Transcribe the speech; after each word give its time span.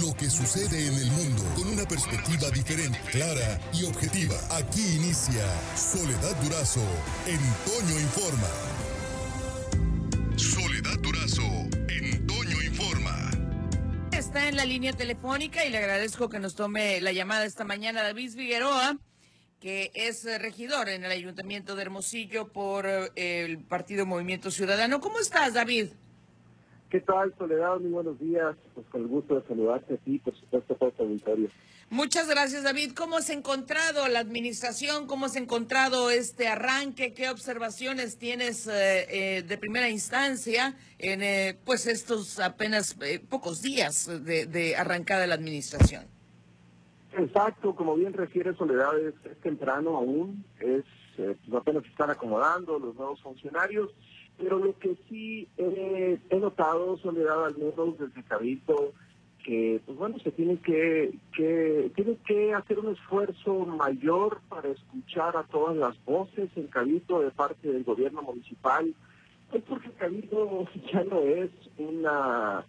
lo 0.00 0.14
que 0.14 0.30
sucede 0.30 0.86
en 0.86 0.94
el 0.94 1.10
mundo 1.10 1.42
con 1.54 1.68
una 1.68 1.84
perspectiva 1.84 2.48
diferente, 2.50 2.98
clara 3.10 3.60
y 3.74 3.84
objetiva. 3.84 4.34
Aquí 4.50 4.80
inicia 4.96 5.44
Soledad 5.76 6.34
Durazo 6.42 6.84
en 7.26 7.38
Toño 7.66 8.00
Informa. 8.00 8.48
Soledad 10.36 10.98
Durazo 11.00 11.42
en 11.88 12.26
Toño 12.26 12.62
Informa. 12.62 13.30
Está 14.12 14.48
en 14.48 14.56
la 14.56 14.64
línea 14.64 14.92
telefónica 14.92 15.66
y 15.66 15.70
le 15.70 15.78
agradezco 15.78 16.30
que 16.30 16.38
nos 16.38 16.54
tome 16.54 17.00
la 17.00 17.12
llamada 17.12 17.44
esta 17.44 17.64
mañana 17.64 18.02
David 18.02 18.32
Figueroa 18.32 18.96
que 19.60 19.92
es 19.94 20.24
regidor 20.40 20.88
en 20.88 21.04
el 21.04 21.12
Ayuntamiento 21.12 21.76
de 21.76 21.82
Hermosillo 21.82 22.48
por 22.48 22.84
eh, 22.84 23.10
el 23.14 23.58
Partido 23.58 24.06
Movimiento 24.06 24.50
Ciudadano. 24.50 25.00
¿Cómo 25.00 25.20
estás, 25.20 25.54
David? 25.54 25.90
¿Qué 26.92 27.00
tal, 27.00 27.34
Soledad? 27.38 27.80
Muy 27.80 27.90
buenos 27.90 28.20
días. 28.20 28.54
Pues 28.74 28.86
con 28.88 29.00
el 29.00 29.06
gusto 29.06 29.40
de 29.40 29.48
saludarte 29.48 29.94
a 29.94 29.96
ti, 29.96 30.18
por 30.18 30.36
supuesto, 30.36 30.76
por 30.76 30.92
tu 30.92 31.04
auditorio. 31.04 31.48
Muchas 31.88 32.28
gracias, 32.28 32.64
David. 32.64 32.92
¿Cómo 32.94 33.16
has 33.16 33.30
encontrado 33.30 34.06
la 34.08 34.18
administración? 34.18 35.06
¿Cómo 35.06 35.24
has 35.24 35.36
encontrado 35.36 36.10
este 36.10 36.48
arranque? 36.48 37.14
¿Qué 37.14 37.30
observaciones 37.30 38.18
tienes 38.18 38.66
eh, 38.66 39.06
eh, 39.38 39.42
de 39.42 39.56
primera 39.56 39.88
instancia 39.88 40.76
en 40.98 41.22
eh, 41.22 41.56
pues 41.64 41.86
estos 41.86 42.38
apenas 42.38 42.94
pocos 43.30 43.62
días 43.62 44.26
de, 44.26 44.44
de, 44.44 44.76
arrancada 44.76 45.26
la 45.26 45.34
administración? 45.34 46.04
Exacto, 47.16 47.74
como 47.74 47.94
bien 47.94 48.12
refiere 48.12 48.54
Soledad, 48.54 48.98
es, 48.98 49.14
temprano 49.40 49.96
aún, 49.96 50.44
es 50.60 50.84
pues 51.16 51.38
apenas 51.54 51.86
están 51.86 52.10
acomodando 52.10 52.78
los 52.78 52.94
nuevos 52.96 53.20
funcionarios 53.22 53.90
pero 54.42 54.58
lo 54.58 54.76
que 54.78 54.96
sí 55.08 55.48
he 55.56 56.36
notado, 56.36 56.98
Soledad, 56.98 57.46
al 57.46 57.56
menos 57.56 57.96
desde 57.96 58.24
Cabildo, 58.24 58.92
que 59.44 59.80
pues 59.86 59.98
bueno 59.98 60.18
se 60.18 60.32
tiene 60.32 60.56
que, 60.58 61.14
que 61.36 61.92
tiene 61.94 62.16
que 62.26 62.52
hacer 62.52 62.78
un 62.78 62.92
esfuerzo 62.92 63.54
mayor 63.66 64.40
para 64.48 64.68
escuchar 64.68 65.36
a 65.36 65.44
todas 65.44 65.76
las 65.76 66.04
voces 66.04 66.50
en 66.56 66.66
Cabildo 66.66 67.20
de 67.20 67.30
parte 67.30 67.70
del 67.70 67.84
gobierno 67.84 68.22
municipal. 68.22 68.92
Es 69.52 69.62
porque 69.62 69.90
Cabildo 69.92 70.66
ya 70.92 71.04
no 71.04 71.20
es 71.20 71.50
una 71.78 72.64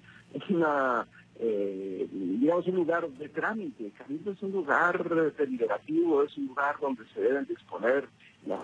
una 0.49 1.07
eh, 1.39 2.07
digamos 2.11 2.67
un 2.67 2.75
lugar 2.75 3.09
de 3.09 3.29
trámite. 3.29 3.91
Cabildo 3.97 4.31
es 4.31 4.41
un 4.43 4.51
lugar 4.51 5.33
deliberativo 5.35 6.23
es 6.23 6.37
un 6.37 6.47
lugar 6.47 6.75
donde 6.79 7.03
se 7.13 7.21
deben 7.21 7.45
de 7.45 7.53
exponer 7.53 8.07
las 8.45 8.59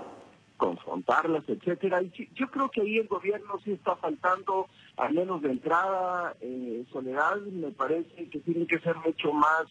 confrontarlas, 0.59 1.43
etcétera. 1.47 2.03
Y 2.03 2.29
yo 2.35 2.47
creo 2.51 2.69
que 2.69 2.81
ahí 2.81 2.97
el 2.97 3.07
gobierno 3.07 3.57
sí 3.63 3.71
está 3.71 3.95
faltando, 3.95 4.67
al 4.97 5.13
menos 5.13 5.41
de 5.41 5.51
entrada, 5.51 6.35
eh, 6.41 6.83
Soledad, 6.91 7.37
me 7.37 7.71
parece 7.71 8.29
que 8.29 8.39
tienen 8.39 8.67
que 8.67 8.79
ser 8.79 8.95
mucho 8.97 9.31
más, 9.33 9.65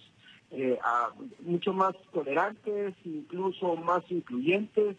eh, 0.50 0.78
mucho 1.40 1.72
más 1.72 1.94
tolerantes, 2.12 2.94
incluso 3.04 3.76
más 3.76 4.02
incluyentes, 4.10 4.96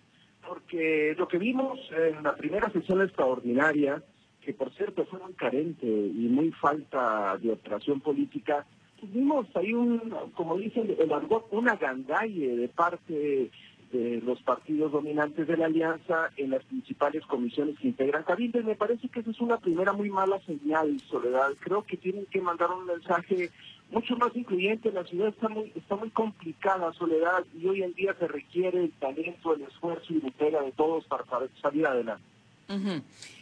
porque 0.47 1.15
lo 1.17 1.27
que 1.27 1.39
vimos 1.39 1.79
en 1.91 2.23
la 2.23 2.35
primera 2.35 2.71
sesión 2.71 3.01
extraordinaria, 3.01 4.01
que 4.41 4.53
por 4.53 4.71
cierto 4.73 5.05
fue 5.05 5.19
muy 5.19 5.33
carente 5.33 5.85
y 5.85 6.27
muy 6.29 6.51
falta 6.51 7.35
de 7.37 7.51
operación 7.51 7.99
política, 7.99 8.65
pues 8.99 9.11
vimos 9.11 9.47
ahí 9.55 9.73
un, 9.73 10.13
como 10.35 10.57
dicen 10.57 10.95
el 10.99 11.11
argot, 11.11 11.47
una 11.51 11.75
gandalle 11.75 12.55
de 12.55 12.67
parte 12.67 13.49
de 13.91 14.21
los 14.23 14.41
partidos 14.43 14.91
dominantes 14.91 15.47
de 15.47 15.57
la 15.57 15.65
alianza 15.65 16.29
en 16.37 16.51
las 16.51 16.63
principales 16.65 17.25
comisiones 17.25 17.77
que 17.79 17.87
integran 17.87 18.23
Cabildo. 18.23 18.61
Me 18.63 18.75
parece 18.75 19.09
que 19.09 19.21
esa 19.21 19.31
es 19.31 19.39
una 19.39 19.57
primera 19.57 19.93
muy 19.93 20.09
mala 20.09 20.39
señal, 20.45 20.99
Soledad. 21.09 21.49
Creo 21.59 21.83
que 21.83 21.97
tienen 21.97 22.25
que 22.27 22.41
mandar 22.41 22.69
un 22.71 22.85
mensaje 22.85 23.49
mucho 23.91 24.15
más 24.17 24.35
incluyente. 24.35 24.91
La 24.91 25.03
ciudad 25.05 25.29
está 25.29 25.49
muy 25.49 25.71
está 25.75 25.95
muy 25.95 26.09
complicada, 26.11 26.93
Soledad, 26.93 27.43
y 27.59 27.67
hoy 27.67 27.83
en 27.83 27.93
día 27.93 28.15
se 28.19 28.27
requiere 28.27 28.83
el 28.83 28.91
talento, 28.93 29.55
el 29.55 29.63
esfuerzo 29.63 30.13
y 30.13 30.21
la 30.51 30.61
de 30.61 30.71
todos 30.73 31.05
para, 31.05 31.23
salir 31.61 31.85
adelante. 31.85 32.23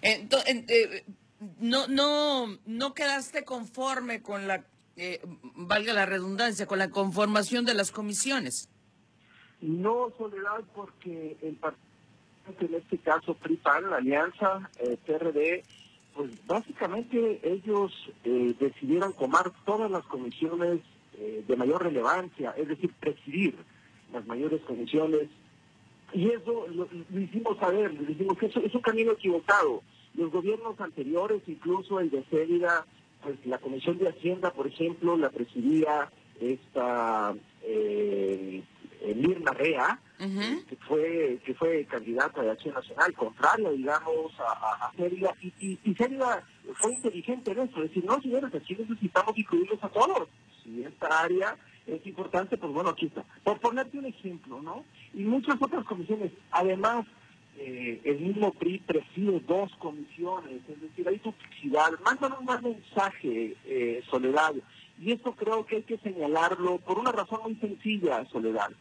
Eh, 0.02 1.04
no, 1.60 1.88
no, 1.88 2.58
no 2.66 2.94
quedaste 2.94 3.44
conforme 3.44 4.22
con 4.22 4.48
la, 4.48 4.66
eh, 4.96 5.22
valga 5.56 5.94
la 5.94 6.06
redundancia, 6.06 6.66
con 6.66 6.80
la 6.80 6.90
conformación 6.90 7.66
de 7.66 7.74
las 7.74 7.92
comisiones. 7.92 8.70
No, 9.62 10.12
Soledad, 10.18 10.64
porque 10.76 11.38
el 11.42 11.56
partido, 11.56 11.84
en 12.60 12.76
este 12.76 12.98
caso 13.00 13.34
PRIPAN, 13.34 13.90
la 13.90 13.98
alianza 13.98 14.70
eh, 14.80 14.98
PRD, 15.06 15.64
pues 16.16 16.32
básicamente 16.48 17.40
ellos 17.44 17.92
eh, 18.24 18.56
decidieron 18.60 19.14
tomar 19.14 19.52
todas 19.66 19.90
las 19.90 20.04
comisiones 20.06 20.82
eh, 21.20 21.44
de 21.48 21.56
mayor 21.56 21.84
relevancia, 21.84 22.52
es 22.58 22.68
decir, 22.68 22.92
presidir 23.00 23.56
las 24.14 24.26
mayores 24.26 24.62
comisiones. 24.62 25.30
Y 26.14 26.30
eso 26.30 26.68
lo, 26.68 26.88
hicimos 27.20 27.58
saber, 27.58 27.94
le 27.94 28.36
que 28.36 28.46
eso 28.46 28.60
es 28.62 28.74
un 28.74 28.82
camino 28.82 29.12
equivocado. 29.12 29.82
Los 30.16 30.32
gobiernos 30.32 30.80
anteriores, 30.80 31.42
incluso 31.48 32.00
el 32.00 32.10
de 32.10 32.24
Célida, 32.24 32.86
pues 33.22 33.36
la 33.46 33.58
Comisión 33.58 33.98
de 33.98 34.10
Hacienda, 34.10 34.52
por 34.52 34.68
ejemplo, 34.68 35.18
la 35.18 35.30
presidía 35.30 36.10
esta 36.40 37.36
eh, 37.64 38.64
Mirna 39.16 39.52
Rea, 39.52 40.00
que 40.18 40.76
fue 40.88 41.40
que 41.46 41.54
fue 41.54 41.86
candidata 41.86 42.42
de 42.42 42.52
Acción 42.52 42.76
Nacional, 42.76 43.14
contrario, 43.14 43.72
digamos, 43.72 44.34
a, 44.40 44.88
a, 44.88 44.92
y, 45.42 45.80
y, 45.84 45.96
fue 46.74 46.94
inteligente 46.94 47.52
en 47.52 47.60
eso, 47.60 47.82
decir, 47.82 48.04
no, 48.06 48.22
señores, 48.22 48.54
aquí 48.54 48.76
necesitamos 48.76 49.38
incluirlos 49.38 49.84
a 49.84 49.90
todos. 49.90 50.28
Si 50.64 50.84
esta 50.84 51.22
área 51.22 51.56
es 51.86 52.06
importante, 52.06 52.58
pues 52.58 52.74
bueno, 52.74 52.90
aquí 52.90 53.08
está. 53.08 53.24
Por 53.44 53.60
ponerte 53.60 53.98
un 53.98 54.06
ejemplo, 54.06 54.62
¿no? 54.62 54.84
Y 55.14 55.24
muchas 55.24 55.56
otras 55.62 55.86
comisiones, 55.86 56.32
además, 56.52 57.06
eh, 57.58 58.02
el 58.04 58.20
mismo 58.20 58.52
PRI 58.52 58.80
preside 58.80 59.40
dos 59.48 59.72
comisiones, 59.80 60.62
es 60.68 60.82
decir, 60.82 61.08
hay 61.08 61.18
duplicidad. 61.18 61.92
Mándanos 62.04 62.40
un 62.40 62.46
mensaje, 62.64 63.56
eh, 63.66 64.04
Soledad, 64.10 64.54
y 65.00 65.12
esto 65.12 65.34
creo 65.34 65.66
que 65.66 65.78
hay 65.78 65.84
que 65.84 65.98
señalarlo 65.98 66.78
por 66.80 67.00
una 67.00 67.12
razón 67.12 67.40
muy 67.44 67.56
sencilla, 67.56 68.26
Soledad. 68.32 68.72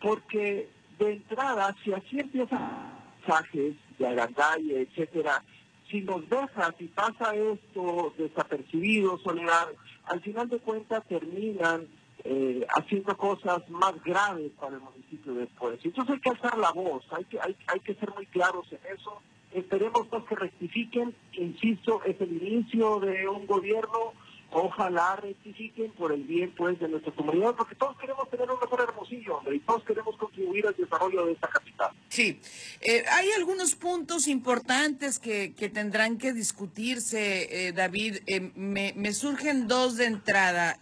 Porque 0.00 0.68
de 0.98 1.12
entrada, 1.12 1.74
si 1.82 1.92
así 1.92 2.20
empiezan 2.20 2.92
mensajes 3.20 3.74
de 3.98 4.06
agandalle, 4.06 4.82
etcétera, 4.82 5.42
si 5.90 6.00
nos 6.00 6.28
dejas 6.28 6.74
y 6.78 6.86
pasa 6.88 7.34
esto 7.34 8.12
desapercibido, 8.16 9.18
Soledad, 9.18 9.68
al 10.04 10.20
final 10.20 10.48
de 10.48 10.58
cuentas 10.58 11.04
terminan 11.06 11.86
eh, 12.24 12.66
haciendo 12.76 13.16
cosas 13.16 13.68
más 13.68 14.02
graves 14.02 14.50
para 14.58 14.76
el 14.76 14.82
municipio 14.82 15.34
después. 15.34 15.78
Entonces 15.84 16.14
hay 16.14 16.20
que 16.20 16.30
alzar 16.30 16.58
la 16.58 16.72
voz, 16.72 17.04
hay 17.10 17.24
que, 17.24 17.38
hay, 17.40 17.56
hay 17.66 17.80
que 17.80 17.94
ser 17.94 18.10
muy 18.14 18.26
claros 18.26 18.66
en 18.72 18.80
eso. 18.96 19.20
Esperemos 19.52 20.06
pues 20.08 20.24
que 20.24 20.34
rectifiquen, 20.34 21.14
insisto, 21.32 22.02
es 22.04 22.20
el 22.20 22.42
inicio 22.42 22.98
de 23.00 23.28
un 23.28 23.46
gobierno 23.46 24.14
ojalá 24.54 25.16
rectifiquen 25.16 25.90
por 25.92 26.12
el 26.12 26.22
bien 26.22 26.54
pues 26.56 26.78
de 26.78 26.88
nuestra 26.88 27.12
comunidad, 27.12 27.54
porque 27.56 27.74
todos 27.74 27.96
queremos 27.98 28.30
tener 28.30 28.50
un 28.50 28.58
mejor 28.60 28.80
hermosillo, 28.80 29.38
hombre, 29.38 29.56
y 29.56 29.60
todos 29.60 29.82
queremos 29.84 30.16
contribuir 30.16 30.66
al 30.66 30.76
desarrollo 30.76 31.26
de 31.26 31.32
esta 31.32 31.48
capital. 31.48 31.90
Sí, 32.08 32.40
eh, 32.80 33.04
hay 33.10 33.32
algunos 33.32 33.74
puntos 33.74 34.28
importantes 34.28 35.18
que, 35.18 35.54
que 35.54 35.68
tendrán 35.68 36.18
que 36.18 36.32
discutirse, 36.32 37.66
eh, 37.66 37.72
David. 37.72 38.18
Eh, 38.26 38.52
me, 38.54 38.92
me, 38.96 39.12
surgen 39.12 39.66
dos 39.66 39.96
de 39.96 40.06
entrada. 40.06 40.78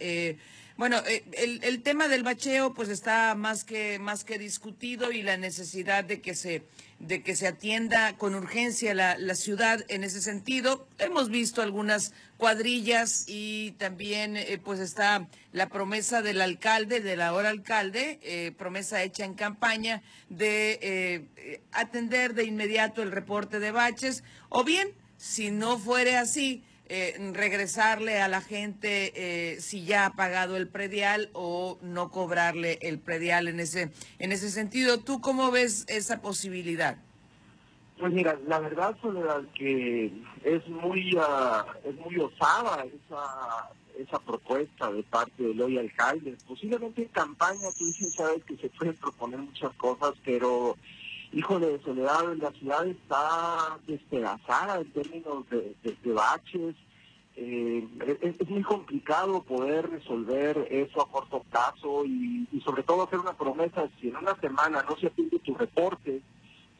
Bueno, 0.75 1.01
el, 1.37 1.63
el, 1.63 1.83
tema 1.83 2.07
del 2.07 2.23
bacheo 2.23 2.73
pues 2.73 2.89
está 2.89 3.35
más 3.35 3.63
que 3.63 3.99
más 3.99 4.23
que 4.23 4.39
discutido 4.39 5.11
y 5.11 5.21
la 5.21 5.37
necesidad 5.37 6.03
de 6.03 6.19
que 6.19 6.33
se 6.33 6.63
de 6.99 7.21
que 7.21 7.35
se 7.35 7.47
atienda 7.47 8.17
con 8.17 8.33
urgencia 8.33 8.93
la, 8.93 9.17
la 9.17 9.35
ciudad 9.35 9.85
en 9.89 10.03
ese 10.03 10.21
sentido. 10.21 10.87
Hemos 10.97 11.29
visto 11.29 11.61
algunas 11.61 12.13
cuadrillas 12.37 13.25
y 13.27 13.71
también 13.71 14.35
eh, 14.35 14.59
pues 14.63 14.79
está 14.79 15.27
la 15.51 15.69
promesa 15.69 16.21
del 16.21 16.41
alcalde, 16.41 17.01
del 17.01 17.21
ahora 17.21 17.49
alcalde, 17.49 18.19
eh, 18.23 18.51
promesa 18.57 19.03
hecha 19.03 19.25
en 19.25 19.33
campaña 19.33 20.01
de 20.29 20.79
eh, 20.81 21.61
atender 21.71 22.33
de 22.33 22.45
inmediato 22.45 23.01
el 23.01 23.11
reporte 23.11 23.59
de 23.59 23.71
baches 23.71 24.23
o 24.49 24.63
bien, 24.63 24.89
si 25.17 25.51
no 25.51 25.77
fuere 25.77 26.17
así, 26.17 26.63
regresarle 27.33 28.21
a 28.21 28.27
la 28.27 28.41
gente 28.41 29.57
si 29.59 29.85
ya 29.85 30.05
ha 30.05 30.13
pagado 30.13 30.57
el 30.57 30.67
predial 30.67 31.29
o 31.33 31.77
no 31.81 32.11
cobrarle 32.11 32.79
el 32.81 32.99
predial 32.99 33.47
en 33.47 33.59
ese 33.59 33.91
en 34.19 34.31
ese 34.31 34.49
sentido. 34.49 34.99
¿Tú 34.99 35.21
cómo 35.21 35.51
ves 35.51 35.85
esa 35.87 36.21
posibilidad? 36.21 36.97
Pues 37.99 38.11
mira, 38.11 38.37
la 38.47 38.59
verdad, 38.59 38.97
Soledad, 39.01 39.43
que 39.55 40.11
es 40.43 40.67
muy 40.67 41.15
uh, 41.15 41.63
es 41.87 41.95
muy 41.95 42.17
osada 42.17 42.85
esa 42.85 43.69
esa 43.97 44.19
propuesta 44.19 44.91
de 44.91 45.03
parte 45.03 45.43
del 45.43 45.61
hoy 45.61 45.77
alcalde. 45.77 46.35
Posiblemente 46.47 47.03
en 47.03 47.09
campaña 47.09 47.69
tú 47.77 47.85
dices, 47.85 48.15
sabes 48.15 48.43
que 48.43 48.57
se 48.57 48.69
pueden 48.69 48.95
proponer 48.95 49.39
muchas 49.39 49.73
cosas, 49.75 50.13
pero 50.25 50.75
híjole, 51.33 51.79
Soledad, 51.83 52.35
la 52.35 52.51
ciudad 52.51 52.87
está 52.87 53.77
despedazada 53.87 54.79
en 54.79 54.91
términos 54.91 55.45
de, 55.49 56.13
baches. 56.13 56.75
eh, 57.35 57.87
es, 58.21 58.47
muy 58.47 58.61
complicado 58.61 59.41
poder 59.41 59.89
resolver 59.89 60.67
eso 60.69 61.01
a 61.01 61.09
corto 61.09 61.43
plazo 61.49 62.05
y, 62.05 62.47
sobre 62.63 62.83
todo 62.83 63.03
hacer 63.03 63.19
una 63.19 63.33
promesa, 63.33 63.89
si 63.99 64.09
en 64.09 64.17
una 64.17 64.35
semana 64.39 64.85
no 64.87 64.95
se 64.97 65.07
atiende 65.07 65.39
tu 65.39 65.55
reporte, 65.55 66.21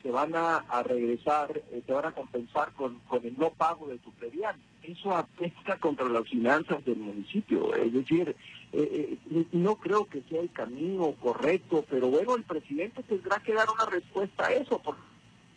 te 0.03 0.11
van 0.11 0.35
a, 0.35 0.61
regresar, 0.83 1.49
eh, 1.71 1.81
te 1.85 1.93
van 1.93 2.05
a 2.05 2.11
compensar 2.11 2.73
con, 2.73 3.01
el 3.23 3.37
no 3.37 3.49
pago 3.51 3.87
de 3.87 3.97
tu 3.97 4.11
predial. 4.11 4.55
Eso 4.83 5.15
afecta 5.15 5.77
contra 5.77 6.07
las 6.09 6.27
finanzas 6.27 6.83
del 6.85 6.97
municipio. 6.97 7.73
Es 7.75 7.93
decir, 7.93 8.35
eh, 8.73 9.17
no 9.51 9.75
creo 9.77 10.05
que 10.05 10.21
sea 10.29 10.41
el 10.41 10.51
camino 10.51 11.13
correcto, 11.21 11.85
pero 11.89 12.09
bueno, 12.09 12.35
el 12.35 12.43
presidente 12.43 13.01
tendrá 13.03 13.39
que 13.39 13.53
dar 13.53 13.67
una 13.69 13.85
respuesta 13.85 14.47
a 14.47 14.53
eso, 14.53 14.79
porque 14.83 15.01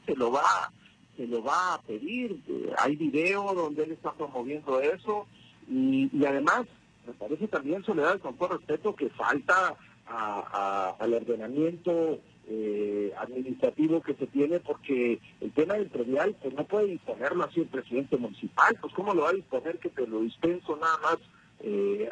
se 0.07 0.15
lo 0.15 0.31
va 0.31 0.71
se 1.17 1.27
lo 1.27 1.43
va 1.43 1.75
a 1.75 1.83
pedir. 1.83 2.41
Hay 2.79 2.97
video 2.97 3.55
donde 3.55 3.85
él 3.85 3.93
está 3.93 4.13
promoviendo 4.13 4.81
eso 4.81 5.27
y, 5.69 6.11
además 6.25 6.67
me 7.07 7.13
parece 7.15 7.49
también, 7.49 7.85
Soledad, 7.85 8.21
con 8.21 8.37
todo 8.37 8.59
respeto, 8.59 8.95
que 8.95 9.09
falta 9.11 9.77
al 10.07 11.15
ordenamiento 11.15 12.21
eh, 12.49 13.13
administrativo 13.19 14.03
que 14.03 14.15
se 14.15 14.27
tiene 14.27 14.61
porque 14.61 15.19
el 15.41 15.53
tema 15.53 15.75
del 15.75 15.89
predial 15.89 16.37
pues 16.41 16.55
no 16.55 16.65
puede 16.65 16.87
disponerlo 16.87 17.45
así 17.45 17.61
el 17.61 17.67
presidente 17.67 18.17
municipal, 18.17 18.77
pues 18.81 18.93
cómo 18.95 19.15
lo 19.15 19.23
va 19.23 19.31
a 19.31 19.35
disponer 19.35 19.79
que 19.79 19.89
te 19.89 20.07
lo 20.07 20.21
dispenso 20.21 20.77
nada 20.77 20.99
más 20.99 21.19
eh, 21.61 22.09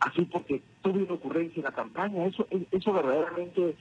así 0.00 0.22
porque 0.26 0.60
tuve 0.82 1.04
una 1.04 1.14
ocurrencia 1.14 1.60
en 1.60 1.64
la 1.64 1.72
campaña, 1.72 2.26
eso, 2.26 2.46
eso 2.70 2.92
verdaderamente 2.92 3.76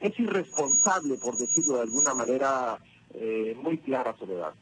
es 0.00 0.20
irresponsable 0.20 1.16
por 1.16 1.36
decirlo 1.38 1.76
de 1.76 1.82
alguna 1.82 2.14
manera 2.14 2.78
eh, 3.14 3.56
muy 3.62 3.78
clara, 3.78 4.14
Soledad. 4.18 4.52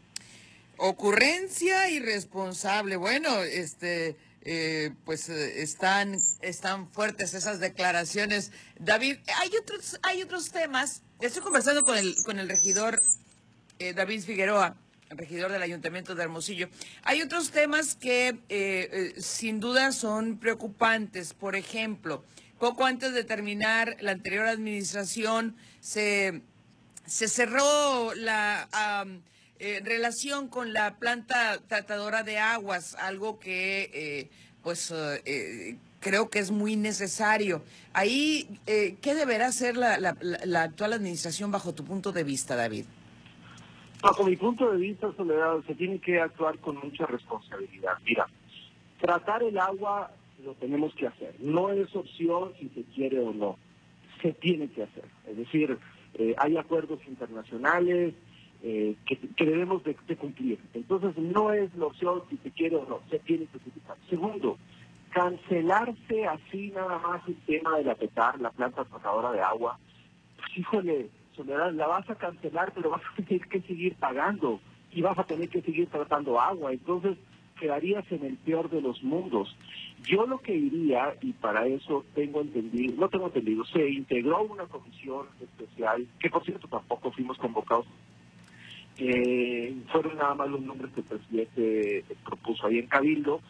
Ocurrencia 0.77 1.89
irresponsable. 1.91 2.97
Bueno, 2.97 3.43
este, 3.43 4.17
eh, 4.45 4.93
pues 5.05 5.29
eh, 5.29 5.63
están, 5.63 6.17
están 6.41 6.91
fuertes 6.91 7.35
esas 7.35 7.61
declaraciones. 7.61 8.53
David, 8.79 9.17
hay 9.41 9.51
otros, 9.57 9.99
hay 10.03 10.23
otros 10.23 10.51
temas. 10.51 11.03
Estoy 11.21 11.43
conversando 11.43 11.85
con 11.85 11.97
el, 11.97 12.15
con 12.25 12.39
el 12.39 12.49
regidor 12.49 13.01
David 13.79 14.23
Figueroa, 14.23 14.77
regidor 15.11 15.51
del 15.51 15.63
Ayuntamiento 15.63 16.15
de 16.15 16.23
Hermosillo. 16.23 16.69
Hay 17.03 17.23
otros 17.23 17.51
temas 17.51 17.95
que 17.95 19.15
sin 19.19 19.61
duda 19.61 19.93
son 19.93 20.39
preocupantes. 20.39 21.35
Por 21.35 21.57
ejemplo, 21.57 22.25
poco 22.59 22.85
antes 22.85 23.13
de 23.13 23.25
terminar 23.25 23.97
la 24.01 24.13
anterior 24.13 24.47
administración 24.47 25.57
se 25.81 26.43
se 27.07 27.29
cerró 27.29 28.15
la 28.15 28.69
eh, 29.59 29.81
relación 29.85 30.49
con 30.49 30.73
la 30.73 30.97
planta 30.97 31.61
tratadora 31.69 32.23
de 32.23 32.39
aguas, 32.39 32.95
algo 32.97 33.39
que 33.39 33.91
eh, 33.95 34.31
pues 34.63 34.93
eh, 34.93 35.77
creo 36.01 36.31
que 36.31 36.39
es 36.39 36.51
muy 36.51 36.77
necesario. 36.77 37.63
Ahí, 37.93 38.59
¿qué 38.67 39.15
deberá 39.15 39.47
hacer 39.47 39.77
la, 39.77 39.99
la, 39.99 40.63
actual 40.63 40.93
administración 40.93 41.51
bajo 41.51 41.75
tu 41.75 41.85
punto 41.85 42.13
de 42.13 42.25
vista, 42.25 42.57
David? 42.57 42.87
Bajo 44.03 44.25
mi 44.25 44.37
punto 44.37 44.71
de 44.73 44.79
vista, 44.79 45.13
Soledad, 45.17 45.63
se 45.67 45.75
tiene 45.75 45.99
que 45.99 46.21
actuar 46.21 46.59
con 46.59 46.77
mucha 46.77 47.07
responsabilidad. 47.07 47.95
Mira, 48.05 48.27
tratar 49.01 49.43
el 49.43 49.59
agua 49.59 50.11
lo 50.45 50.55
tenemos 50.55 50.95
que 50.95 51.07
hacer. 51.07 51.35
No 51.39 51.71
es 51.73 51.95
opción 51.95 52.53
si 52.61 52.69
se 52.71 52.83
quiere 52.95 53.21
o 53.21 53.33
no. 53.33 53.59
Se 54.23 54.33
tiene 54.33 54.69
que 54.69 54.83
hacer. 54.83 55.05
Es 55.27 55.37
decir, 55.37 55.79
eh, 56.15 56.35
hay 56.39 56.57
acuerdos 56.57 57.01
internacionales 57.07 58.15
eh, 58.67 58.97
que, 59.05 59.45
debemos 59.45 59.85
de, 59.85 59.95
cumplir. 60.17 60.59
Entonces 60.73 61.19
no 61.19 61.53
es 61.53 61.75
la 61.75 61.85
opción 61.85 62.23
si 62.31 62.39
se 62.39 62.51
quiere 62.51 62.77
o 62.77 62.87
no, 62.89 63.01
se 63.11 63.19
tiene 63.19 63.45
que 63.45 63.59
utilizar. 63.59 63.95
Segundo, 64.09 64.57
cancelarse 65.11 66.27
así 66.27 66.71
nada 66.71 66.99
más 66.99 67.21
el 67.29 67.37
tema 67.43 67.77
de 67.77 67.85
la 67.85 67.95
PETAR, 67.95 68.41
la 68.41 68.51
planta 68.51 68.87
tratadora 68.87 69.33
de 69.33 69.43
agua, 69.43 69.79
pues 70.37 70.59
híjole, 70.59 71.11
Soledad, 71.37 71.73
la 71.75 71.89
vas 71.89 72.09
a 72.09 72.15
cancelar, 72.15 72.73
pero 72.75 72.89
vas 72.89 73.03
a 73.03 73.23
tener 73.23 73.47
que 73.49 73.61
seguir 73.61 73.97
pagando 73.97 74.61
y 74.93 75.03
vas 75.03 75.19
a 75.19 75.25
tener 75.25 75.51
que 75.51 75.61
seguir 75.61 75.89
tratando 75.89 76.41
agua. 76.41 76.73
Entonces, 76.73 77.19
quedarías 77.61 78.11
en 78.13 78.25
el 78.25 78.37
peor 78.39 78.71
de 78.71 78.81
los 78.81 79.03
mundos. 79.03 79.55
Yo 80.05 80.27
lo 80.27 80.39
que 80.39 80.55
iría, 80.55 81.17
y 81.21 81.33
para 81.33 81.67
eso 81.67 82.05
tengo 82.15 82.41
entendido, 82.41 82.95
no 82.97 83.09
tengo 83.09 83.27
entendido, 83.27 83.65
se 83.67 83.91
integró 83.91 84.43
una 84.45 84.65
comisión 84.67 85.27
especial, 85.41 86.07
que 86.19 86.31
por 86.31 86.45
cierto 86.45 86.69
tampoco 86.69 87.11
fuimos 87.13 87.37
convocados, 87.39 87.87
fueron 88.97 90.17
nada 90.17 90.35
más 90.35 90.49
los 90.49 90.61
nombres 90.61 90.93
que 90.93 91.01
el 91.01 91.07
presidente 91.07 92.05
propuso 92.25 92.67
ahí 92.67 92.79
en 92.79 92.87
Cabildo, 92.87 93.41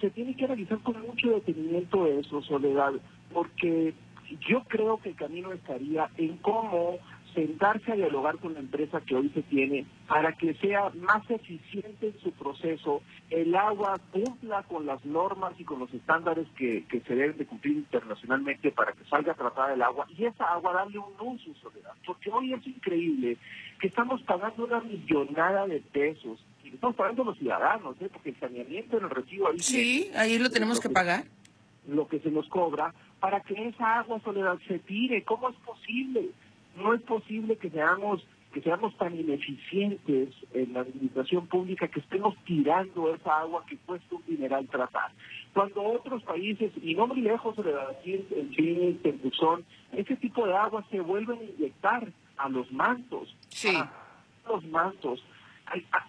se 0.00 0.10
tiene 0.10 0.34
que 0.34 0.44
analizar 0.44 0.78
con 0.78 1.00
mucho 1.00 1.30
detenimiento 1.30 2.06
eso, 2.06 2.42
Soledad, 2.42 2.92
porque 3.32 3.94
yo 4.48 4.64
creo 4.64 4.98
que 4.98 5.10
el 5.10 5.16
camino 5.16 5.52
estaría 5.52 6.10
en 6.16 6.36
cómo 6.38 6.98
sentarse 7.34 7.92
a 7.92 7.96
dialogar 7.96 8.38
con 8.38 8.54
la 8.54 8.60
empresa 8.60 9.00
que 9.00 9.14
hoy 9.14 9.30
se 9.30 9.42
tiene 9.42 9.86
para 10.06 10.32
que 10.32 10.54
sea 10.54 10.90
más 10.90 11.28
eficiente 11.30 12.08
en 12.08 12.20
su 12.20 12.32
proceso, 12.32 13.02
el 13.30 13.54
agua 13.54 13.98
cumpla 14.10 14.62
con 14.64 14.86
las 14.86 15.04
normas 15.04 15.54
y 15.58 15.64
con 15.64 15.80
los 15.80 15.92
estándares 15.92 16.46
que, 16.56 16.84
se 16.90 17.14
deben 17.14 17.36
de 17.36 17.46
cumplir 17.46 17.76
internacionalmente 17.76 18.70
para 18.70 18.92
que 18.92 19.04
salga 19.04 19.34
tratada 19.34 19.74
el 19.74 19.82
agua 19.82 20.06
y 20.16 20.24
esa 20.24 20.44
agua 20.44 20.72
darle 20.72 20.98
un 20.98 21.14
uso, 21.20 21.54
soledad. 21.60 21.92
Porque 22.06 22.30
hoy 22.30 22.52
es 22.52 22.66
increíble 22.66 23.36
que 23.80 23.88
estamos 23.88 24.22
pagando 24.22 24.64
una 24.64 24.80
millonada 24.80 25.66
de 25.66 25.80
pesos 25.80 26.44
y 26.64 26.68
estamos 26.68 26.96
pagando 26.96 27.24
los 27.24 27.38
ciudadanos, 27.38 27.96
¿eh? 28.00 28.08
porque 28.12 28.30
el 28.30 28.40
saneamiento 28.40 28.98
en 28.98 29.04
el 29.04 29.10
recibo 29.10 29.48
ahí... 29.48 29.58
Sí, 29.58 30.10
ahí 30.14 30.38
lo 30.38 30.50
tenemos 30.50 30.80
que 30.80 30.90
pagar. 30.90 31.24
Lo 31.88 32.06
que 32.06 32.20
se 32.20 32.30
nos 32.30 32.48
cobra 32.48 32.94
para 33.22 33.40
que 33.40 33.54
esa 33.68 34.00
agua, 34.00 34.20
soledad, 34.24 34.58
se 34.66 34.80
tire. 34.80 35.22
¿Cómo 35.22 35.48
es 35.48 35.56
posible? 35.58 36.30
No 36.76 36.94
es 36.94 37.02
posible 37.02 37.56
que 37.56 37.70
seamos 37.70 38.24
que 38.52 38.60
seamos 38.60 38.96
tan 38.98 39.18
ineficientes 39.18 40.28
en 40.52 40.74
la 40.74 40.80
administración 40.80 41.46
pública 41.46 41.88
que 41.88 42.00
estemos 42.00 42.36
tirando 42.44 43.14
esa 43.14 43.40
agua 43.40 43.64
que 43.66 43.78
cuesta 43.78 44.14
un 44.14 44.22
mineral 44.26 44.68
tratar. 44.68 45.10
Cuando 45.54 45.82
otros 45.82 46.22
países, 46.22 46.70
y 46.82 46.94
no 46.94 47.06
muy 47.06 47.22
lejos 47.22 47.56
de 47.56 47.74
aquí 47.90 48.24
en 48.30 48.50
Chile, 48.50 48.96
en 49.02 49.22
Buzón, 49.22 49.64
ese 49.92 50.16
tipo 50.16 50.46
de 50.46 50.54
agua 50.54 50.84
se 50.90 51.00
vuelven 51.00 51.38
a 51.38 51.44
inyectar 51.44 52.08
a 52.36 52.48
los 52.48 52.70
mantos. 52.72 53.34
Sí. 53.48 53.74
A 53.74 53.90
los 54.48 54.64
mantos. 54.66 55.24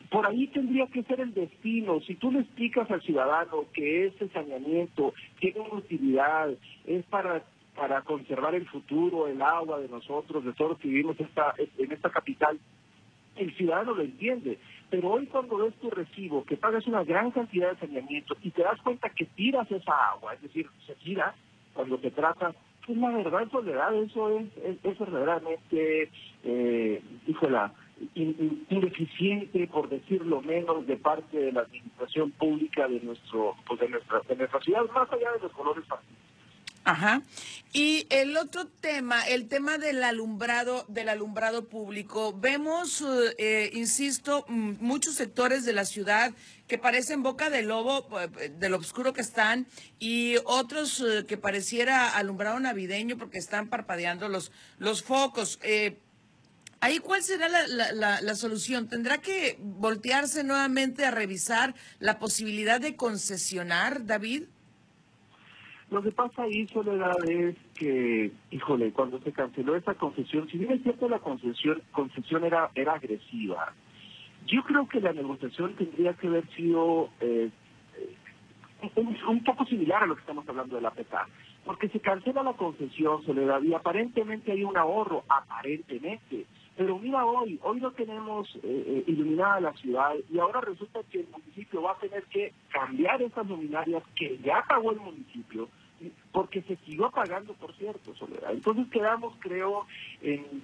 Por 0.09 0.25
ahí 0.27 0.47
tendría 0.47 0.87
que 0.87 1.03
ser 1.03 1.21
el 1.21 1.33
destino. 1.33 2.01
Si 2.01 2.15
tú 2.15 2.31
le 2.31 2.41
explicas 2.41 2.89
al 2.91 3.01
ciudadano 3.01 3.65
que 3.73 4.07
ese 4.07 4.27
saneamiento 4.29 5.13
tiene 5.39 5.61
una 5.61 5.75
utilidad, 5.75 6.49
es 6.85 7.05
para 7.05 7.43
para 7.83 8.01
conservar 8.01 8.55
el 8.55 8.65
futuro, 8.69 9.27
el 9.27 9.41
agua 9.41 9.77
de 9.77 9.89
nosotros, 9.89 10.45
de 10.45 10.53
todos 10.53 10.71
los 10.71 10.79
que 10.79 10.87
vivimos 10.87 11.17
en 11.19 11.91
esta 11.91 12.09
capital, 12.09 12.57
el 13.35 13.53
ciudadano 13.57 13.93
lo 13.93 14.03
entiende. 14.03 14.57
Pero 14.89 15.09
hoy 15.09 15.25
cuando 15.25 15.57
ves 15.57 15.73
tu 15.81 15.89
recibo, 15.89 16.45
que 16.45 16.55
pagas 16.55 16.87
una 16.87 17.03
gran 17.03 17.31
cantidad 17.31 17.73
de 17.73 17.79
saneamiento 17.79 18.37
y 18.41 18.51
te 18.51 18.63
das 18.63 18.79
cuenta 18.83 19.09
que 19.09 19.25
tiras 19.25 19.69
esa 19.69 20.11
agua, 20.11 20.33
es 20.33 20.41
decir, 20.43 20.65
se 20.87 20.95
tira 20.95 21.35
cuando 21.73 21.97
te 21.97 22.09
trata, 22.11 22.55
pues 22.85 22.97
la 22.97 23.09
verdad, 23.09 23.51
soledad, 23.51 23.93
eso 23.95 24.29
es, 24.29 24.47
es, 24.81 24.97
verdaderamente, 24.97 26.09
eh, 26.45 27.01
híjola, 27.27 27.73
ineficiente, 28.15 29.67
por 29.67 29.89
decirlo 29.89 30.41
menos, 30.41 30.87
de 30.87 30.95
parte 30.95 31.37
de 31.37 31.51
la 31.51 31.63
administración 31.63 32.31
pública 32.31 32.87
de 32.87 33.01
nuestro, 33.01 33.57
pues 33.67 33.81
de 33.81 33.89
nuestra, 33.89 34.21
ciudad, 34.61 34.89
más 34.95 35.11
allá 35.11 35.33
de 35.33 35.39
los 35.41 35.51
colores 35.51 35.83
partidistas. 35.85 36.22
Ajá. 36.85 37.21
Y 37.71 38.05
el 38.09 38.35
otro 38.37 38.67
tema, 38.67 39.25
el 39.27 39.47
tema 39.47 39.77
del 39.77 40.03
alumbrado, 40.03 40.85
del 40.89 41.09
alumbrado 41.09 41.69
público. 41.69 42.37
Vemos, 42.37 43.01
eh, 43.01 43.35
eh, 43.37 43.71
insisto, 43.73 44.45
muchos 44.47 45.15
sectores 45.15 45.63
de 45.65 45.73
la 45.73 45.85
ciudad 45.85 46.33
que 46.67 46.77
parecen 46.77 47.23
boca 47.23 47.49
de 47.49 47.61
lobo, 47.61 48.07
eh, 48.19 48.49
de 48.49 48.69
lo 48.69 48.77
oscuro 48.77 49.13
que 49.13 49.21
están, 49.21 49.65
y 49.97 50.35
otros 50.45 51.03
que 51.27 51.37
pareciera 51.37 52.15
alumbrado 52.15 52.59
navideño 52.59 53.17
porque 53.17 53.37
están 53.37 53.69
parpadeando 53.69 54.27
los, 54.27 54.51
los 54.77 55.03
focos. 55.03 55.59
Ahí, 56.81 56.99
¿cuál 56.99 57.23
será 57.23 57.47
la, 57.47 58.21
la, 58.21 58.35
solución? 58.35 58.89
¿Tendrá 58.89 59.19
que 59.19 59.57
voltearse 59.61 60.43
nuevamente 60.43 61.05
a 61.05 61.11
revisar 61.11 61.75
la 61.99 62.19
posibilidad 62.19 62.81
de 62.81 62.97
concesionar, 62.97 64.05
David? 64.05 64.43
Lo 65.93 66.01
que 66.01 66.11
pasa 66.11 66.41
ahí, 66.41 66.65
Soledad, 66.69 67.23
es 67.29 67.55
que, 67.75 68.31
híjole, 68.49 68.91
cuando 68.93 69.19
se 69.19 69.31
canceló 69.31 69.75
esa 69.75 69.93
concesión, 69.93 70.49
si 70.49 70.57
bien 70.57 70.71
es 70.71 70.81
cierto 70.81 71.07
la 71.07 71.19
concesión, 71.19 71.83
concesión 71.91 72.43
era, 72.43 72.71
era 72.73 72.93
agresiva, 72.93 73.71
yo 74.47 74.63
creo 74.63 74.89
que 74.89 74.99
la 74.99 75.13
negociación 75.13 75.75
tendría 75.75 76.13
que 76.13 76.25
haber 76.25 76.47
sido 76.55 77.11
eh, 77.21 77.51
un, 78.95 79.43
poco 79.43 79.65
similar 79.65 80.01
a 80.01 80.07
lo 80.07 80.15
que 80.15 80.21
estamos 80.21 80.49
hablando 80.49 80.77
de 80.77 80.81
la 80.81 80.89
PETA, 80.89 81.27
porque 81.63 81.89
se 81.89 81.99
cancela 81.99 82.41
la 82.41 82.53
concesión, 82.53 83.23
Soledad, 83.23 83.61
y 83.61 83.75
aparentemente 83.75 84.51
hay 84.51 84.63
un 84.63 84.75
ahorro, 84.75 85.23
aparentemente, 85.29 86.47
Pero 86.75 86.97
mira 86.97 87.23
hoy, 87.23 87.59
hoy 87.61 87.79
no 87.79 87.91
tenemos 87.91 88.49
eh, 88.55 88.59
eh, 88.63 89.03
iluminada 89.05 89.59
la 89.59 89.73
ciudad 89.73 90.15
y 90.27 90.39
ahora 90.39 90.59
resulta 90.59 91.01
que 91.11 91.19
el 91.19 91.27
municipio 91.27 91.83
va 91.83 91.91
a 91.91 91.99
tener 91.99 92.23
que 92.23 92.51
cambiar 92.69 93.21
esas 93.21 93.47
luminarias 93.47 94.01
que 94.15 94.39
ya 94.39 94.65
pagó 94.67 94.91
el 94.91 94.99
municipio 94.99 95.69
porque 96.31 96.61
se 96.63 96.75
siguió 96.77 97.09
pagando, 97.11 97.53
por 97.53 97.73
cierto, 97.75 98.15
Soledad. 98.15 98.51
Entonces 98.51 98.87
quedamos, 98.89 99.33
creo, 99.39 99.85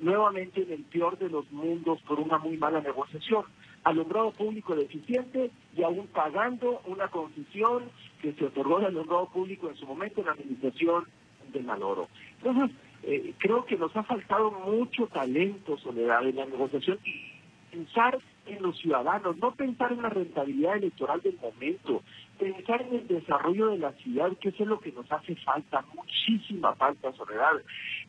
nuevamente 0.02 0.64
en 0.64 0.72
el 0.72 0.84
peor 0.84 1.18
de 1.18 1.30
los 1.30 1.52
mundos 1.52 2.02
por 2.04 2.20
una 2.20 2.38
muy 2.38 2.58
mala 2.58 2.82
negociación. 2.82 3.46
Alumbrado 3.84 4.32
público 4.32 4.76
deficiente 4.76 5.52
y 5.76 5.84
aún 5.84 6.08
pagando 6.08 6.82
una 6.86 7.08
concesión 7.08 7.86
que 8.22 8.34
se 8.34 8.46
otorgó 8.46 8.78
al 8.78 8.86
alumbrado 8.88 9.30
público 9.30 9.70
en 9.70 9.76
su 9.76 9.86
momento 9.86 10.20
en 10.20 10.28
la 10.28 10.34
administración 10.34 11.06
de 11.52 11.62
Maloro. 11.62 12.08
Entonces, 12.38 12.76
eh, 13.04 13.34
creo 13.38 13.66
que 13.66 13.78
nos 13.78 13.96
ha 13.96 14.04
faltado 14.04 14.52
mucho 14.52 15.08
talento, 15.08 15.78
Soledad, 15.78 16.28
en 16.28 16.36
la 16.36 16.46
negociación 16.46 17.00
y 17.06 17.32
pensar 17.72 18.20
en 18.52 18.64
los 18.64 18.78
ciudadanos, 18.78 19.38
no 19.38 19.52
pensar 19.56 19.92
en 19.92 20.02
la 20.02 20.10
rentabilidad 20.10 20.78
electoral 20.78 21.22
del 21.22 21.38
momento, 21.38 22.04
pensar 22.38 22.82
en 22.82 22.96
el 22.96 23.08
desarrollo 23.08 23.68
de 23.68 23.78
la 23.78 23.92
ciudad, 23.94 24.32
que 24.38 24.50
eso 24.50 24.64
es 24.64 24.70
lo 24.70 24.80
que 24.80 24.92
nos 24.92 25.12
hace 25.12 25.36
falta, 25.38 25.84
muchísima 25.94 26.74
falta, 26.76 27.12
Soledad. 27.14 27.62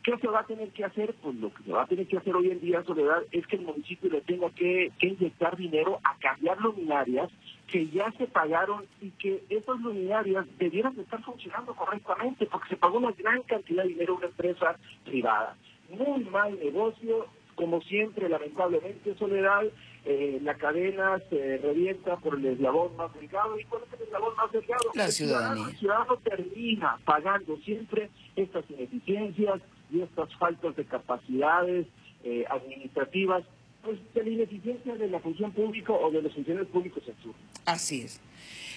¿Qué 0.02 0.16
se 0.18 0.28
va 0.28 0.40
a 0.40 0.47
tener 0.47 0.70
que 0.70 0.85
hacer? 0.85 1.14
Pues 1.23 1.37
lo 1.37 1.52
que 1.52 1.62
se 1.64 1.73
va 1.73 1.82
a 1.82 1.87
tener 1.87 2.06
que 2.06 2.16
hacer 2.16 2.35
hoy 2.35 2.50
en 2.50 2.61
día, 2.61 2.82
Soledad, 2.85 3.23
es 3.32 3.47
que 3.47 3.56
el 3.56 3.62
municipio 3.62 4.11
le 4.11 4.20
tenga 4.23 4.50
que, 4.50 4.92
que 4.99 5.09
inyectar 5.09 5.56
dinero 5.56 5.99
a 6.04 6.16
cambiar 6.18 6.61
luminarias 6.61 7.30
que 7.66 7.88
ya 7.88 8.11
se 8.12 8.26
pagaron 8.26 8.85
y 9.00 9.11
que 9.11 9.44
esas 9.49 9.80
luminarias 9.80 10.47
debieran 10.59 10.99
estar 10.99 11.23
funcionando 11.23 11.75
correctamente 11.75 12.47
porque 12.47 12.70
se 12.70 12.76
pagó 12.76 12.99
una 12.99 13.12
gran 13.12 13.42
cantidad 13.42 13.85
de 13.85 13.90
dinero 13.90 14.14
a 14.14 14.16
una 14.18 14.26
empresa 14.26 14.76
privada. 15.04 15.56
Muy 15.88 16.25
mal 16.25 16.59
negocio, 16.59 17.26
como 17.54 17.80
siempre, 17.83 18.28
lamentablemente, 18.28 19.14
Soledad, 19.16 19.64
eh, 20.04 20.38
la 20.42 20.54
cadena 20.54 21.21
se 21.28 21.59
revienta 21.59 22.16
por 22.16 22.37
el 22.37 22.47
eslabón 22.47 22.97
más 22.97 23.12
delgado. 23.14 23.59
¿Y 23.59 23.64
cuál 23.64 23.83
es 23.87 24.00
el 24.00 24.07
eslabón 24.07 24.35
más 24.37 24.50
delgado? 24.52 24.90
La 24.95 25.09
ciudadanía. 25.09 25.66
El 25.69 25.76
ciudadano 25.76 26.16
termina 26.19 26.99
pagando 27.04 27.57
siempre 27.59 28.11
estas 28.37 28.64
ineficiencias 28.71 29.61
y 29.90 30.00
estas 30.00 30.35
faltas 30.37 30.75
de 30.76 30.85
capacidades 30.85 31.87
eh, 32.25 32.45
administrativas 32.49 33.45
pues, 33.82 33.99
de 34.14 34.25
la 34.25 34.30
ineficiencia 34.30 34.94
de 34.94 35.08
la 35.08 35.20
función 35.20 35.52
pública 35.52 35.92
o 35.92 36.10
de 36.10 36.22
los 36.22 36.34
funcionarios 36.34 36.70
públicos 36.70 37.02
en 37.06 37.14
turno. 37.14 37.38
Así 37.64 38.02
es. 38.02 38.20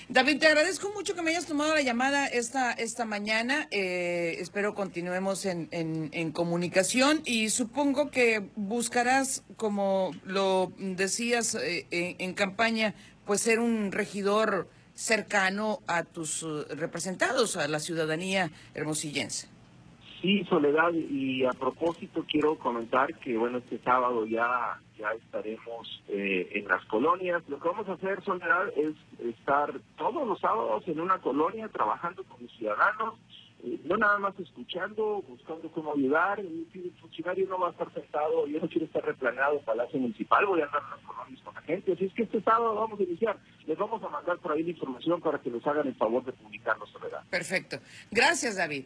David, 0.09 0.39
te 0.39 0.47
agradezco 0.47 0.91
mucho 0.93 1.15
que 1.15 1.21
me 1.21 1.31
hayas 1.31 1.45
tomado 1.45 1.73
la 1.73 1.81
llamada 1.81 2.27
esta, 2.27 2.73
esta 2.73 3.05
mañana. 3.05 3.67
Eh, 3.71 4.35
espero 4.39 4.75
continuemos 4.75 5.45
en, 5.45 5.69
en, 5.71 6.31
comunicación 6.31 7.21
y 7.25 7.49
supongo 7.49 8.11
que 8.11 8.49
buscarás, 8.55 9.43
como 9.55 10.11
lo 10.25 10.73
decías 10.77 11.55
eh, 11.55 11.87
en, 11.89 12.33
campaña, 12.33 12.95
pues 13.25 13.41
ser 13.41 13.59
un 13.59 13.91
regidor 13.93 14.67
cercano 14.93 15.79
a 15.87 16.03
tus 16.03 16.43
eh, 16.43 16.75
representados, 16.75 17.55
a 17.55 17.67
la 17.69 17.79
ciudadanía 17.79 18.51
hermosillense. 18.73 19.52
Sí, 20.23 20.41
Soledad, 20.45 20.93
y 20.93 21.43
a 21.43 21.51
propósito 21.51 22.23
quiero 22.25 22.57
comentar 22.57 23.13
que, 23.19 23.35
bueno, 23.35 23.57
este 23.57 23.77
sábado 23.79 24.25
ya, 24.25 24.79
ya 24.97 25.11
estaremos 25.11 26.01
eh, 26.07 26.47
en 26.53 26.65
las 26.65 26.85
colonias. 26.85 27.43
Lo 27.49 27.59
que 27.59 27.67
vamos 27.67 27.89
a 27.89 27.91
hacer, 27.91 28.23
Soledad, 28.23 28.69
es 28.77 28.95
estar 29.19 29.73
todos 29.97 30.25
los 30.25 30.39
sábados 30.39 30.87
en 30.87 31.01
una 31.01 31.19
colonia 31.19 31.67
trabajando 31.67 32.23
con 32.23 32.41
los 32.41 32.49
ciudadanos, 32.53 33.15
eh, 33.65 33.81
no 33.83 33.97
nada 33.97 34.17
más 34.17 34.39
escuchando, 34.39 35.21
buscando 35.27 35.69
cómo 35.73 35.91
ayudar. 35.91 36.39
El 36.39 36.93
funcionario 37.01 37.45
no 37.49 37.59
va 37.59 37.67
a 37.67 37.71
estar 37.71 37.93
sentado, 37.93 38.47
yo 38.47 38.61
no 38.61 38.69
quiero 38.69 38.85
estar 38.85 39.03
replanado 39.03 39.57
en 39.59 39.65
Palacio 39.65 39.99
Municipal, 39.99 40.45
voy 40.45 40.61
a 40.61 40.67
andar 40.67 40.83
en 40.83 40.89
las 40.91 40.99
colonias 41.01 41.41
con 41.41 41.53
la 41.53 41.61
gente. 41.63 41.91
Así 41.91 42.05
es 42.05 42.13
que 42.13 42.23
este 42.23 42.41
sábado 42.43 42.75
vamos 42.75 42.97
a 42.97 43.03
iniciar. 43.03 43.37
Les 43.67 43.77
vamos 43.77 44.01
a 44.01 44.07
mandar 44.07 44.37
por 44.37 44.53
ahí 44.53 44.63
la 44.63 44.71
información 44.71 45.19
para 45.19 45.39
que 45.39 45.49
nos 45.49 45.67
hagan 45.67 45.85
el 45.85 45.95
favor 45.95 46.23
de 46.23 46.31
publicarnos, 46.31 46.89
Soledad. 46.91 47.25
Perfecto. 47.29 47.79
Gracias, 48.09 48.55
David. 48.55 48.85